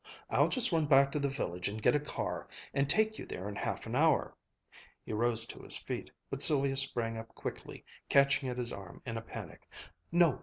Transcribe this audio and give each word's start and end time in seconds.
I'll 0.31 0.47
just 0.49 0.71
run 0.71 0.87
back 0.87 1.11
to 1.11 1.19
the 1.19 1.27
village 1.29 1.67
and 1.67 1.79
get 1.79 1.93
a 1.93 1.99
car 1.99 2.47
and 2.73 2.89
take 2.89 3.19
you 3.19 3.27
there 3.27 3.47
in 3.47 3.55
half 3.55 3.85
an 3.85 3.95
hour." 3.95 4.35
He 5.05 5.13
rose 5.13 5.45
to 5.45 5.59
his 5.59 5.77
feet, 5.77 6.09
but 6.27 6.41
Sylvia 6.41 6.75
sprang 6.77 7.17
up 7.19 7.27
quickly, 7.35 7.85
catching 8.09 8.49
at 8.49 8.57
his 8.57 8.73
arm 8.73 9.03
in 9.05 9.15
a 9.15 9.21
panic. 9.21 9.69
"No! 10.11 10.39